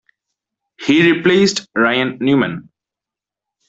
[0.79, 2.71] He replaced Ryan Newman.